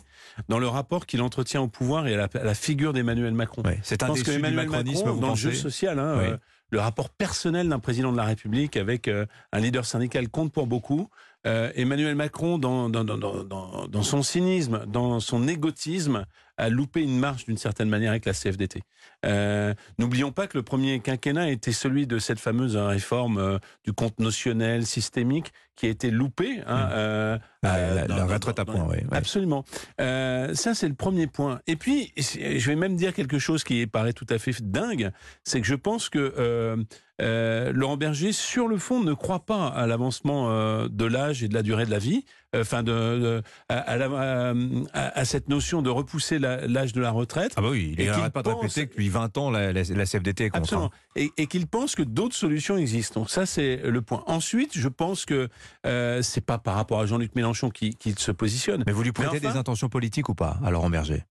dans 0.50 0.60
le 0.60 0.68
rapport 0.68 1.06
qu'il 1.06 1.22
entretient 1.22 1.62
au 1.62 1.70
pouvoir 1.70 2.06
et 2.08 2.16
à 2.16 2.18
la, 2.18 2.30
à 2.34 2.44
la 2.44 2.54
figure 2.54 2.92
d'Emmanuel 2.92 3.34
Macron. 3.34 3.62
Ouais, 3.64 3.80
C'est 3.82 4.00
Je 4.02 4.06
un 4.06 4.10
pense 4.10 4.24
que 4.24 4.32
Emmanuel 4.32 4.68
Macron, 4.70 4.84
vous 5.14 5.20
dans 5.22 5.30
le 5.30 5.36
jeu 5.36 5.54
social, 5.54 6.00
hein, 6.00 6.16
Oui. 6.20 6.26
euh, 6.32 6.38
le 6.70 6.80
rapport 6.80 7.10
personnel 7.12 7.70
d'un 7.70 7.80
président 7.80 8.12
de 8.12 8.18
la 8.18 8.24
République 8.26 8.76
avec 8.78 9.08
euh, 9.08 9.26
un 9.54 9.60
leader 9.60 9.86
syndical 9.86 10.28
compte 10.28 10.52
pour 10.52 10.68
beaucoup. 10.68 11.08
Euh, 11.46 11.72
Emmanuel 11.76 12.16
Macron, 12.16 12.58
dans, 12.58 12.90
dans, 12.90 13.04
dans, 13.04 13.18
dans, 13.18 13.44
dans- 13.44 13.88
dans 13.88 14.04
son 14.04 14.24
cynisme, 14.24 14.86
dans 14.88 15.20
son 15.20 15.48
égotisme, 15.48 16.26
a 16.58 16.70
loupé 16.70 17.02
une 17.02 17.18
marche 17.18 17.46
d'une 17.46 17.58
certaine 17.58 17.90
manière 17.90 18.12
avec 18.12 18.26
la 18.26 18.34
CFDT. 18.34 18.82
Euh, 19.26 19.74
N'oublions 19.98 20.32
pas 20.32 20.46
que 20.48 20.56
le 20.56 20.64
premier 20.64 21.00
quinquennat 21.00 21.50
était 21.50 21.72
celui 21.72 22.06
de 22.06 22.20
cette 22.20 22.40
fameuse 22.40 22.78
réforme 22.78 23.40
euh, 23.40 23.58
du 23.84 23.92
compte 23.92 24.20
notionnel 24.20 24.86
systémique 24.86 25.52
qui 25.76 25.88
a 25.88 25.90
été 25.90 26.12
loupée. 26.12 26.62
Hein, 26.68 26.90
euh, 26.92 27.38
Ah, 27.64 28.06
la- 28.08 28.26
retraite 28.26 28.60
à 28.60 28.66
point, 28.66 28.86
oui. 28.88 28.98
Absolument. 29.12 29.66
Ça, 29.98 30.74
c'est 30.76 30.88
le 30.88 30.94
premier 30.94 31.26
point. 31.28 31.60
Et 31.68 31.76
puis, 31.76 32.14
je 32.18 32.68
vais 32.68 32.76
même 32.76 32.96
dire 32.96 33.14
quelque 33.14 33.40
chose 33.40 33.64
qui 33.64 33.86
paraît 33.88 34.14
tout 34.14 34.28
à 34.30 34.38
fait 34.38 34.54
dingue, 34.62 35.12
c'est 35.44 35.60
que 35.60 35.68
je 35.68 35.76
pense 35.76 36.10
que 36.10 36.86
euh, 37.22 37.24
euh, 37.70 37.72
Laurent 37.74 37.98
Berger, 37.98 38.32
sur 38.32 38.68
le 38.68 38.78
fond, 38.78 39.02
ne 39.04 39.14
croit 39.14 39.46
pas 39.46 39.68
à 39.68 39.86
l'avancement 39.88 40.50
euh, 40.50 40.88
de 40.90 41.06
l'âge 41.06 41.44
et 41.44 41.48
de 41.48 41.54
la 41.54 41.62
durée 41.62 41.86
de 41.86 41.92
la 41.92 42.00
vie, 42.00 42.26
euh, 42.56 42.62
enfin, 42.62 42.82
de, 42.84 42.92
de- 42.92 43.44
à, 43.70 43.78
à 43.78 43.98
la- 43.98 44.54
à- 44.94 45.20
à 45.20 45.26
cette 45.26 45.48
notion 45.50 45.82
de 45.82 45.90
repousser 45.90 46.40
l'âge 46.40 46.94
de 46.94 47.02
la 47.02 47.12
retraite. 47.12 47.54
Ah 47.56 47.62
bah 47.62 47.70
oui, 47.72 47.90
il 47.92 47.96
qu'il 47.98 48.06
n'arrête 48.08 48.34
pas 48.34 48.42
de 48.44 48.50
répéter 48.50 48.86
que 48.88 48.92
depuis 48.92 49.10
20 49.10 49.38
ans, 49.38 49.52
la, 49.52 49.72
la- 49.74 49.84
la 49.84 50.06
CFDT 50.06 50.46
est 50.46 50.50
contre. 50.50 50.64
Absolument. 50.64 50.88
hein. 50.94 50.98
Et, 51.16 51.32
et 51.38 51.48
qu'il 51.48 51.68
pense 51.68 51.96
que 51.96 52.04
d'autres 52.04 52.36
solutions 52.36 52.78
existent. 52.78 53.20
Donc 53.22 53.30
ça, 53.30 53.46
c'est 53.46 53.78
le 53.78 54.02
point. 54.02 54.24
Ensuite, 54.28 54.72
je 54.78 54.88
pense 54.88 55.26
que 55.26 55.50
euh, 55.86 56.22
c'est 56.22 56.46
pas 56.46 56.58
par 56.58 56.76
rapport 56.76 57.00
à 57.00 57.06
Jean-Luc 57.06 57.36
Mélenchon 57.36 57.70
qui, 57.70 57.96
qui 57.96 58.14
se 58.18 58.32
positionne. 58.32 58.84
Mais 58.88 58.92
vous 58.94 59.04
lui 59.04 59.12
prêtez 59.12 59.38
enfin- 59.38 59.52
des 59.52 59.58
intentions 59.58 59.90
politiques 59.90 60.30
ou 60.30 60.36
pas 60.36 60.58
à 60.64 60.72
Laurent 60.72 60.90
Berger? 60.90 61.24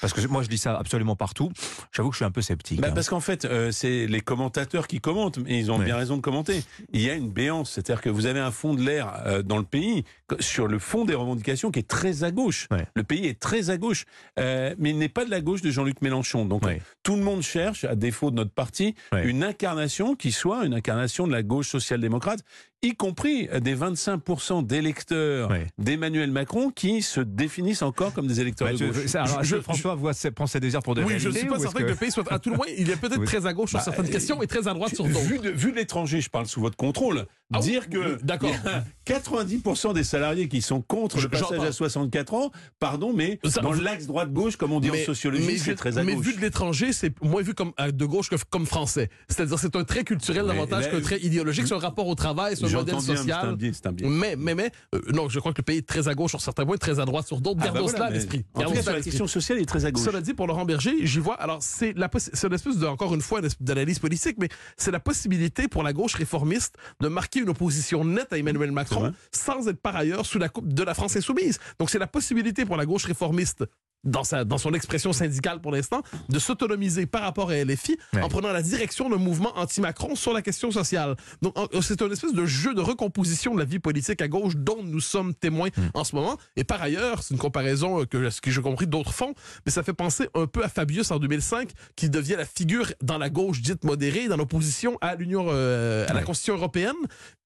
Parce 0.00 0.12
que 0.12 0.26
moi, 0.28 0.42
je 0.42 0.48
dis 0.48 0.58
ça 0.58 0.76
absolument 0.78 1.16
partout. 1.16 1.50
J'avoue 1.92 2.10
que 2.10 2.14
je 2.14 2.18
suis 2.18 2.24
un 2.24 2.30
peu 2.30 2.42
sceptique. 2.42 2.80
Bah, 2.80 2.88
hein. 2.90 2.92
parce 2.94 3.08
qu'en 3.08 3.20
fait, 3.20 3.44
euh, 3.44 3.70
c'est 3.72 4.06
les 4.06 4.20
commentateurs 4.20 4.86
qui 4.86 5.00
commentent, 5.00 5.38
et 5.46 5.58
ils 5.58 5.70
ont 5.72 5.78
Ouais. 5.78 5.84
bien 5.84 5.96
raison 5.96 6.16
de 6.16 6.20
commenter. 6.22 6.62
Il 6.92 7.00
y 7.00 7.10
a 7.10 7.14
une 7.14 7.30
béance, 7.30 7.72
c'est-à-dire 7.72 8.00
que 8.00 8.08
vous 8.10 8.26
avez 8.26 8.40
un 8.40 8.50
fond 8.50 8.74
de 8.74 8.82
l'air 8.82 9.22
euh, 9.26 9.42
dans 9.42 9.58
le 9.58 9.64
pays 9.64 10.04
sur 10.40 10.66
le 10.68 10.78
fond 10.78 11.04
des 11.04 11.14
revendications 11.14 11.70
qui 11.70 11.78
est 11.80 11.88
très 11.88 12.22
à 12.24 12.30
gauche. 12.30 12.66
Ouais. 12.70 12.86
Le 12.94 13.02
pays 13.02 13.26
est 13.26 13.38
très 13.40 13.70
à 13.70 13.76
gauche, 13.76 14.04
euh, 14.38 14.74
mais 14.78 14.90
il 14.90 14.98
n'est 14.98 15.08
pas 15.08 15.24
de 15.24 15.30
la 15.30 15.40
gauche 15.40 15.62
de 15.62 15.70
Jean-Luc 15.70 16.02
Mélenchon. 16.02 16.44
Donc 16.44 16.64
Ouais. 16.64 16.80
tout 17.02 17.16
le 17.16 17.22
monde 17.22 17.42
cherche, 17.42 17.84
à 17.84 17.94
défaut 17.96 18.30
de 18.30 18.36
notre 18.36 18.50
parti, 18.52 18.94
une 19.12 19.42
incarnation 19.42 20.14
qui 20.16 20.32
soit 20.32 20.64
une 20.64 20.74
incarnation 20.74 21.26
de 21.26 21.32
la 21.32 21.42
gauche 21.42 21.68
social-démocrate, 21.68 22.40
y 22.82 22.94
compris 22.94 23.48
euh, 23.52 23.60
des 23.60 23.74
25% 23.76 24.64
d'électeurs 24.64 25.50
d'Emmanuel 25.78 26.30
Macron 26.30 26.70
qui 26.70 27.02
se 27.02 27.20
définissent 27.20 27.82
encore 27.82 28.12
comme 28.12 28.26
des 28.26 28.40
électeurs 28.40 28.68
Bah, 28.68 28.74
de 28.74 28.86
gauche. 28.86 29.06
ça, 29.06 29.22
alors, 29.24 29.42
Je- 29.42 29.50
que 29.52 29.56
je- 29.56 29.62
François 29.62 29.94
voit 29.94 30.12
ses, 30.14 30.30
prend 30.30 30.46
ses 30.46 30.60
désirs 30.60 30.82
pour 30.82 30.94
des 30.94 31.02
Oui, 31.02 31.14
je 31.18 31.28
ne 31.28 31.32
réalités 31.34 31.40
suis 31.40 31.48
pas 31.48 31.58
certain 31.58 31.80
que... 31.80 31.84
le 31.84 31.94
pays 31.96 32.10
soit. 32.12 32.32
À 32.32 32.38
tout 32.38 32.50
le 32.50 32.56
moins, 32.56 32.66
il 32.76 32.88
est 32.90 32.96
peut-être 32.96 33.18
Oui. 33.18 33.26
très 33.26 33.46
à 33.46 33.52
gauche 33.52 33.70
sur 33.70 33.78
Bah, 33.78 33.84
certaines 33.84 34.06
euh, 34.06 34.10
questions 34.10 34.42
et 34.42 34.46
très 34.46 34.68
à 34.68 34.74
droite 34.74 34.94
sur 34.94 35.04
d'autres. 35.04 35.18
Vu 35.20 35.38
de, 35.38 35.50
vu 35.50 35.72
de 35.72 35.76
l'étranger, 35.76 36.20
je 36.20 36.30
parle 36.30 36.46
sous 36.46 36.60
votre 36.60 36.76
contrôle. 36.76 37.26
Ah 37.54 37.60
dire 37.60 37.88
que 37.88 38.22
d'accord. 38.22 38.50
il 38.50 38.70
y 38.70 38.74
a 38.74 38.84
90% 39.06 39.94
des 39.94 40.04
salariés 40.04 40.48
qui 40.48 40.60
sont 40.60 40.82
contre 40.82 41.18
le 41.18 41.28
passage 41.30 41.60
à 41.60 41.72
64 41.72 42.34
ans, 42.34 42.50
pardon, 42.78 43.14
mais 43.14 43.38
Ça- 43.44 43.62
dans 43.62 43.72
l'axe 43.72 44.06
droite-gauche, 44.06 44.56
comme 44.56 44.72
on 44.72 44.80
dit 44.80 44.90
en 44.90 44.94
sociologie, 45.06 45.46
mais 45.46 45.56
c'est 45.56 45.70
vu- 45.70 45.76
très 45.76 45.96
à 45.96 46.04
mais 46.04 46.14
gauche. 46.14 46.26
vu 46.26 46.34
de 46.36 46.40
l'étranger, 46.42 46.92
c'est 46.92 47.18
moins 47.22 47.40
vu 47.40 47.54
comme 47.54 47.72
euh, 47.80 47.90
de 47.90 48.04
gauche 48.04 48.28
que 48.28 48.36
comme 48.50 48.66
français. 48.66 49.08
C'est-à-dire 49.28 49.58
c'est 49.58 49.74
un 49.76 49.84
trait 49.84 50.04
culturel 50.04 50.42
Mais 50.42 50.52
davantage 50.52 50.90
qu'un 50.90 51.00
trait 51.00 51.20
idéologique, 51.20 51.66
c'est 51.66 51.74
un 51.74 51.78
rapport 51.78 52.06
au 52.06 52.14
travail, 52.14 52.54
c'est 52.56 52.66
un 52.66 52.68
modèle 52.70 52.94
bien, 52.96 53.04
mais 53.08 53.16
social. 53.16 53.56
Mais, 54.02 54.36
mais, 54.36 54.54
mais, 54.54 54.70
euh, 54.94 55.00
non, 55.14 55.30
je 55.30 55.38
crois 55.40 55.52
que 55.54 55.60
le 55.60 55.64
pays 55.64 55.78
est 55.78 55.88
très 55.88 56.06
à 56.08 56.14
gauche 56.14 56.30
sur 56.32 56.42
certains 56.42 56.66
points, 56.66 56.76
très 56.76 57.00
à 57.00 57.06
droite 57.06 57.26
sur 57.26 57.40
d'autres. 57.40 57.60
Ah, 57.62 57.66
Gardons 57.66 57.86
bah 57.86 57.92
voilà, 57.92 57.96
cela 57.96 58.06
à 58.06 58.10
mais 58.10 58.16
l'esprit. 58.16 58.44
La 58.56 59.00
question 59.00 59.26
sociale, 59.26 59.58
est 59.58 59.64
très 59.64 59.86
à 59.86 59.90
gauche. 59.90 60.04
Cela 60.04 60.20
dit, 60.20 60.34
pour 60.34 60.46
Laurent 60.46 60.66
Berger, 60.66 60.94
j'y 61.06 61.18
vois. 61.18 61.34
Alors, 61.36 61.62
c'est 61.62 61.96
la 61.96 62.10
c'est 62.18 62.46
une 62.46 62.52
espèce 62.52 62.76
de, 62.76 62.86
encore 62.86 63.14
une 63.14 63.22
fois, 63.22 63.40
d'analyse 63.60 63.98
politique, 64.00 64.36
mais 64.38 64.48
c'est 64.76 64.90
la 64.90 65.00
possibilité 65.00 65.66
pour 65.68 65.82
la 65.82 65.92
gauche 65.94 66.14
réformiste 66.14 66.76
de 67.00 67.08
marquer 67.08 67.37
une 67.38 67.48
opposition 67.48 68.04
nette 68.04 68.32
à 68.32 68.38
Emmanuel 68.38 68.72
Macron 68.72 69.12
sans 69.32 69.68
être 69.68 69.80
par 69.80 69.96
ailleurs 69.96 70.26
sous 70.26 70.38
la 70.38 70.48
coupe 70.48 70.72
de 70.72 70.82
la 70.82 70.94
France 70.94 71.16
insoumise. 71.16 71.58
Donc, 71.78 71.90
c'est 71.90 71.98
la 71.98 72.06
possibilité 72.06 72.64
pour 72.64 72.76
la 72.76 72.86
gauche 72.86 73.04
réformiste 73.04 73.64
dans, 74.04 74.24
sa, 74.24 74.44
dans 74.44 74.58
son 74.58 74.72
expression 74.74 75.12
syndicale 75.12 75.60
pour 75.60 75.72
l'instant, 75.72 76.02
de 76.28 76.38
s'autonomiser 76.38 77.06
par 77.06 77.22
rapport 77.22 77.50
à 77.50 77.56
LFI 77.56 77.96
Ouais. 78.14 78.22
en 78.22 78.28
prenant 78.28 78.52
la 78.52 78.62
direction 78.62 79.08
d'un 79.10 79.16
mouvement 79.16 79.52
anti-Macron 79.58 80.14
sur 80.14 80.32
la 80.32 80.40
question 80.42 80.70
sociale. 80.70 81.16
Donc, 81.42 81.58
en- 81.58 81.66
c'est 81.82 82.00
un 82.02 82.10
espèce 82.10 82.32
de 82.32 82.46
jeu 82.46 82.74
de 82.74 82.80
recomposition 82.80 83.54
de 83.54 83.58
la 83.58 83.64
vie 83.64 83.78
politique 83.78 84.22
à 84.22 84.28
gauche 84.28 84.54
dont 84.56 84.82
nous 84.82 85.00
sommes 85.00 85.34
témoins 85.34 85.68
en 85.94 86.04
ce 86.04 86.14
moment. 86.14 86.36
Et 86.56 86.64
par 86.64 86.80
ailleurs, 86.82 87.22
c'est 87.22 87.34
une 87.34 87.40
comparaison 87.40 88.00
euh, 88.00 88.04
que, 88.06 88.30
ce 88.30 88.40
que 88.40 88.50
j'ai 88.50 88.62
compris 88.62 88.86
d'autres 88.86 89.12
font, 89.12 89.34
mais 89.66 89.72
ça 89.72 89.82
fait 89.82 89.92
penser 89.92 90.28
un 90.34 90.46
peu 90.46 90.62
à 90.64 90.68
Fabius 90.68 91.10
en 91.10 91.18
2005, 91.18 91.70
qui 91.96 92.08
devient 92.08 92.36
la 92.38 92.44
figure 92.46 92.92
dans 93.02 93.18
la 93.18 93.30
gauche 93.30 93.60
dite 93.60 93.84
modérée, 93.84 94.28
dans 94.28 94.36
l'opposition 94.36 94.96
à 95.00 95.14
l'Union, 95.16 95.46
euh, 95.48 96.06
à 96.08 96.12
la. 96.12 96.22
Constitution 96.22 96.54
européenne. 96.56 96.94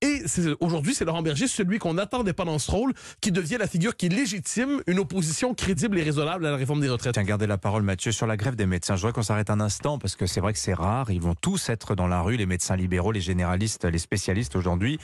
Et 0.00 0.22
aujourd'hui, 0.60 0.92
c'est 0.94 1.04
Laurent 1.04 1.22
Berger, 1.22 1.46
celui 1.46 1.78
qu'on 1.78 1.94
n'attendait 1.94 2.32
pas 2.32 2.44
dans 2.44 2.58
ce 2.58 2.68
rôle, 2.70 2.92
qui 3.20 3.30
devient 3.30 3.58
la 3.60 3.68
figure 3.68 3.96
qui 3.96 4.08
légitime 4.08 4.82
une 4.88 4.98
opposition 4.98 5.54
crédible 5.54 5.98
et 5.98 6.02
raisonnable 6.02 6.41
à 6.46 6.50
la 6.50 6.56
réforme 6.56 6.80
des 6.80 6.88
retraites. 6.88 7.14
Tiens, 7.14 7.24
gardez 7.24 7.46
la 7.46 7.58
parole, 7.58 7.82
Mathieu, 7.82 8.12
sur 8.12 8.26
la 8.26 8.36
grève 8.36 8.56
des 8.56 8.66
médecins. 8.66 8.96
Je 8.96 9.02
voudrais 9.02 9.12
qu'on 9.12 9.22
s'arrête 9.22 9.50
un 9.50 9.60
instant 9.60 9.98
parce 9.98 10.16
que 10.16 10.26
c'est 10.26 10.40
vrai 10.40 10.52
que 10.52 10.58
c'est 10.58 10.74
rare. 10.74 11.10
Ils 11.10 11.20
vont 11.20 11.34
tous 11.34 11.68
être 11.68 11.94
dans 11.94 12.06
la 12.06 12.20
rue, 12.20 12.36
les 12.36 12.46
médecins 12.46 12.76
libéraux, 12.76 13.12
les 13.12 13.20
généralistes, 13.20 13.84
les 13.84 13.98
spécialistes 13.98 14.56
aujourd'hui, 14.56 14.98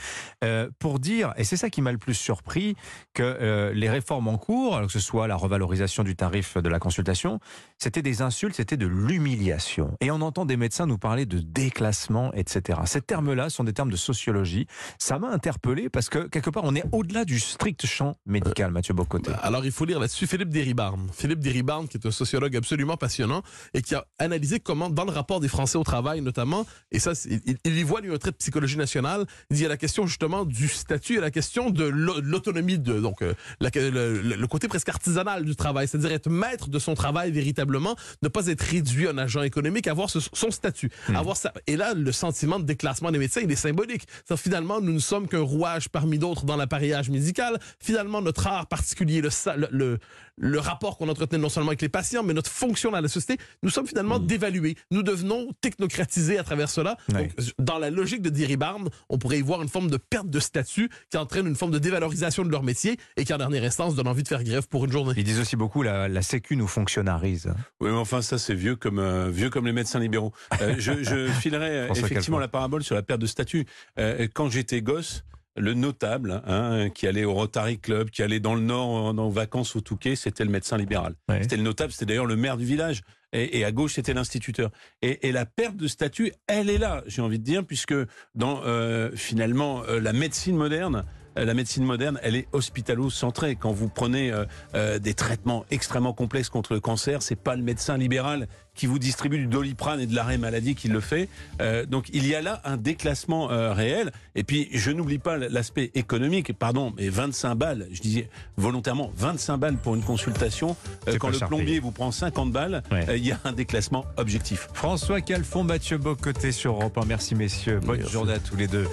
euh, 0.44 0.68
pour 0.78 0.98
dire, 0.98 1.32
et 1.36 1.44
c'est 1.44 1.56
ça 1.56 1.70
qui 1.70 1.82
m'a 1.82 1.92
le 1.92 1.98
plus 1.98 2.14
surpris, 2.14 2.74
que 3.14 3.22
euh, 3.22 3.72
les 3.72 3.88
réformes 3.88 4.28
en 4.28 4.38
cours, 4.38 4.80
que 4.82 4.92
ce 4.92 5.00
soit 5.00 5.28
la 5.28 5.36
revalorisation 5.36 6.02
du 6.02 6.16
tarif 6.16 6.56
de 6.56 6.68
la 6.68 6.78
consultation, 6.78 7.40
c'était 7.78 8.02
des 8.02 8.22
insultes, 8.22 8.56
c'était 8.56 8.76
de 8.76 8.86
l'humiliation. 8.86 9.96
Et 10.00 10.10
on 10.10 10.20
entend 10.20 10.44
des 10.44 10.56
médecins 10.56 10.86
nous 10.86 10.98
parler 10.98 11.26
de 11.26 11.38
déclassement, 11.38 12.32
etc. 12.34 12.80
Ces 12.86 13.00
termes-là 13.00 13.50
sont 13.50 13.64
des 13.64 13.72
termes 13.72 13.90
de 13.90 13.96
sociologie. 13.96 14.66
Ça 14.98 15.18
m'a 15.18 15.28
interpellé 15.28 15.88
parce 15.88 16.08
que 16.08 16.26
quelque 16.26 16.50
part, 16.50 16.64
on 16.64 16.74
est 16.74 16.84
au-delà 16.92 17.24
du 17.24 17.38
strict 17.38 17.86
champ 17.86 18.16
médical, 18.26 18.70
Mathieu 18.72 18.94
Bocoté. 18.94 19.32
Alors, 19.42 19.64
il 19.64 19.72
faut 19.72 19.84
lire 19.84 20.00
là-dessus 20.00 20.26
Philippe 20.26 20.50
Deribarne. 20.50 21.08
Philippe 21.28 21.40
Deribarne, 21.44 21.88
qui 21.88 21.98
est 21.98 22.06
un 22.06 22.10
sociologue 22.10 22.56
absolument 22.56 22.96
passionnant 22.96 23.42
et 23.74 23.82
qui 23.82 23.94
a 23.94 24.06
analysé 24.18 24.60
comment, 24.60 24.88
dans 24.88 25.04
le 25.04 25.10
rapport 25.10 25.40
des 25.40 25.48
Français 25.48 25.76
au 25.76 25.84
travail 25.84 26.22
notamment, 26.22 26.64
et 26.90 26.98
ça, 26.98 27.12
il, 27.26 27.58
il 27.64 27.76
y 27.78 27.82
voit, 27.82 28.00
lui, 28.00 28.14
un 28.14 28.16
trait 28.16 28.30
de 28.30 28.36
psychologie 28.36 28.78
nationale, 28.78 29.26
il 29.50 29.60
y 29.60 29.66
a 29.66 29.68
la 29.68 29.76
question 29.76 30.06
justement 30.06 30.46
du 30.46 30.68
statut 30.68 31.16
et 31.18 31.20
la 31.20 31.30
question 31.30 31.68
de 31.68 31.84
l'au- 31.84 32.20
l'autonomie, 32.22 32.78
de 32.78 32.98
donc 32.98 33.20
euh, 33.20 33.34
la- 33.60 33.68
le, 33.74 34.46
côté 34.46 34.68
presque 34.68 34.88
artisanal 34.88 35.44
du 35.44 35.54
travail, 35.54 35.86
c'est-à-dire 35.86 36.12
être 36.12 36.30
maître 36.30 36.68
de 36.70 36.78
son 36.78 36.94
travail 36.94 37.30
véritablement, 37.30 37.94
ne 38.22 38.28
pas 38.28 38.46
être 38.46 38.62
réduit 38.62 39.06
un 39.06 39.18
agent 39.18 39.42
économique, 39.42 39.86
avoir 39.86 40.08
ce- 40.08 40.20
son 40.32 40.50
statut. 40.50 40.90
Avoir 41.14 41.36
ça. 41.36 41.52
Et 41.66 41.76
là, 41.76 41.92
le 41.92 42.10
sentiment 42.12 42.58
de 42.58 42.64
déclassement 42.64 43.10
des 43.10 43.18
médecins, 43.18 43.42
il 43.44 43.50
est 43.52 43.56
symbolique. 43.56 44.06
Finalement, 44.36 44.80
nous 44.80 44.92
ne 44.94 44.98
sommes 44.98 45.28
qu'un 45.28 45.40
rouage 45.40 45.90
parmi 45.90 46.18
d'autres 46.18 46.46
dans 46.46 46.56
l'appareillage 46.56 47.10
médical. 47.10 47.58
Finalement, 47.80 48.22
notre 48.22 48.46
art 48.46 48.66
particulier, 48.66 49.20
le, 49.20 49.28
sa- 49.28 49.56
le, 49.56 49.68
le, 49.70 49.98
le 50.38 50.58
rapport 50.58 50.96
qu'on 50.96 51.08
entretenait 51.08 51.40
non 51.40 51.48
seulement 51.48 51.70
avec 51.70 51.82
les 51.82 51.88
patients, 51.88 52.22
mais 52.22 52.34
notre 52.34 52.50
fonction 52.50 52.90
dans 52.90 53.00
la 53.00 53.08
société, 53.08 53.42
nous 53.62 53.70
sommes 53.70 53.86
finalement 53.86 54.18
dévalués. 54.18 54.76
Nous 54.90 55.02
devenons 55.02 55.48
technocratisés 55.60 56.38
à 56.38 56.44
travers 56.44 56.68
cela. 56.70 56.96
Donc, 57.08 57.30
dans 57.58 57.78
la 57.78 57.90
logique 57.90 58.22
de 58.22 58.30
Diribarne, 58.30 58.88
on 59.08 59.18
pourrait 59.18 59.38
y 59.38 59.42
voir 59.42 59.62
une 59.62 59.68
forme 59.68 59.90
de 59.90 59.96
perte 59.96 60.30
de 60.30 60.40
statut 60.40 60.90
qui 61.10 61.16
entraîne 61.16 61.46
une 61.46 61.56
forme 61.56 61.72
de 61.72 61.78
dévalorisation 61.78 62.44
de 62.44 62.50
leur 62.50 62.62
métier 62.62 62.98
et 63.16 63.24
qui, 63.24 63.32
en 63.32 63.38
dernière 63.38 63.64
instance, 63.64 63.94
donne 63.94 64.08
envie 64.08 64.22
de 64.22 64.28
faire 64.28 64.44
grève 64.44 64.68
pour 64.68 64.84
une 64.84 64.92
journée. 64.92 65.14
Ils 65.16 65.24
disent 65.24 65.40
aussi 65.40 65.56
beaucoup 65.56 65.82
la, 65.82 66.08
la 66.08 66.22
Sécu 66.22 66.56
nous 66.56 66.68
fonctionnarise. 66.68 67.52
Oui, 67.80 67.90
mais 67.90 67.96
enfin, 67.96 68.22
ça, 68.22 68.38
c'est 68.38 68.54
vieux 68.54 68.76
comme, 68.76 68.98
euh, 68.98 69.30
vieux 69.30 69.50
comme 69.50 69.66
les 69.66 69.72
médecins 69.72 70.00
libéraux. 70.00 70.32
Euh, 70.60 70.74
je, 70.78 71.02
je 71.02 71.26
filerai 71.40 71.70
euh, 71.70 71.88
effectivement 71.94 72.38
la 72.38 72.48
parabole 72.48 72.82
sur 72.82 72.94
la 72.94 73.02
perte 73.02 73.20
de 73.20 73.26
statut. 73.26 73.66
Euh, 73.98 74.28
quand 74.32 74.50
j'étais 74.50 74.82
gosse, 74.82 75.24
le 75.58 75.74
notable, 75.74 76.42
hein, 76.46 76.88
qui 76.90 77.06
allait 77.06 77.24
au 77.24 77.34
Rotary 77.34 77.78
Club, 77.78 78.10
qui 78.10 78.22
allait 78.22 78.40
dans 78.40 78.54
le 78.54 78.60
Nord 78.60 78.88
en, 78.88 79.18
en 79.18 79.28
vacances 79.28 79.76
au 79.76 79.80
Touquet, 79.80 80.16
c'était 80.16 80.44
le 80.44 80.50
médecin 80.50 80.76
libéral. 80.76 81.14
Ouais. 81.28 81.42
C'était 81.42 81.56
le 81.56 81.62
notable, 81.62 81.92
c'était 81.92 82.06
d'ailleurs 82.06 82.26
le 82.26 82.36
maire 82.36 82.56
du 82.56 82.64
village. 82.64 83.02
Et, 83.32 83.58
et 83.58 83.64
à 83.64 83.72
gauche, 83.72 83.94
c'était 83.94 84.14
l'instituteur. 84.14 84.70
Et, 85.02 85.28
et 85.28 85.32
la 85.32 85.44
perte 85.44 85.76
de 85.76 85.86
statut, 85.86 86.32
elle 86.46 86.70
est 86.70 86.78
là, 86.78 87.02
j'ai 87.06 87.20
envie 87.20 87.38
de 87.38 87.44
dire, 87.44 87.64
puisque 87.64 87.94
dans 88.34 88.62
euh, 88.64 89.10
finalement 89.14 89.82
euh, 89.84 90.00
la 90.00 90.14
médecine 90.14 90.56
moderne, 90.56 91.04
la 91.36 91.54
médecine 91.54 91.84
moderne, 91.84 92.18
elle 92.22 92.34
est 92.36 92.48
hospitalo-centrée. 92.52 93.56
Quand 93.56 93.72
vous 93.72 93.88
prenez 93.88 94.30
euh, 94.32 94.44
euh, 94.74 94.98
des 94.98 95.14
traitements 95.14 95.64
extrêmement 95.70 96.12
complexes 96.12 96.48
contre 96.48 96.74
le 96.74 96.80
cancer, 96.80 97.22
c'est 97.22 97.36
pas 97.36 97.56
le 97.56 97.62
médecin 97.62 97.96
libéral 97.96 98.48
qui 98.74 98.86
vous 98.86 99.00
distribue 99.00 99.38
du 99.38 99.48
doliprane 99.48 99.98
et 100.00 100.06
de 100.06 100.14
l'arrêt 100.14 100.38
maladie 100.38 100.76
qui 100.76 100.86
le 100.86 101.00
fait. 101.00 101.28
Euh, 101.60 101.84
donc 101.84 102.06
il 102.12 102.24
y 102.28 102.36
a 102.36 102.40
là 102.40 102.60
un 102.64 102.76
déclassement 102.76 103.50
euh, 103.50 103.72
réel. 103.72 104.12
Et 104.36 104.44
puis 104.44 104.68
je 104.72 104.92
n'oublie 104.92 105.18
pas 105.18 105.36
l'aspect 105.36 105.90
économique. 105.94 106.52
Pardon, 106.56 106.92
mais 106.96 107.08
25 107.08 107.56
balles, 107.56 107.88
je 107.90 108.00
disais 108.00 108.28
volontairement 108.56 109.10
25 109.16 109.56
balles 109.56 109.76
pour 109.76 109.96
une 109.96 110.02
consultation. 110.02 110.76
euh, 111.08 111.16
quand 111.18 111.30
le 111.30 111.38
plombier 111.38 111.64
payé. 111.66 111.80
vous 111.80 111.90
prend 111.90 112.12
50 112.12 112.52
balles, 112.52 112.82
Ouais. 112.92 113.04
euh, 113.08 113.16
il 113.16 113.26
y 113.26 113.32
a 113.32 113.40
un 113.44 113.52
déclassement 113.52 114.04
objectif. 114.16 114.68
François 114.74 115.20
Calfon, 115.22 115.64
Mathieu 115.64 115.98
Bocoté 115.98 116.52
sur 116.52 116.74
Europe 116.74 116.98
1. 116.98 117.04
Merci 117.06 117.34
messieurs. 117.34 117.80
Bonne 117.84 117.98
Merci. 117.98 118.12
journée 118.12 118.34
à 118.34 118.38
tous 118.38 118.54
les 118.56 118.68
deux. 118.68 118.86